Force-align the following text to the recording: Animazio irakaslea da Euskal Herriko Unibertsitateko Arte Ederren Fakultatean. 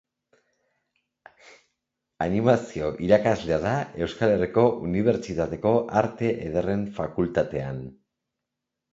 Animazio 2.25 2.87
irakaslea 3.07 3.59
da 3.65 3.73
Euskal 4.05 4.33
Herriko 4.37 4.63
Unibertsitateko 4.87 5.73
Arte 6.01 6.31
Ederren 6.47 6.87
Fakultatean. 6.97 7.85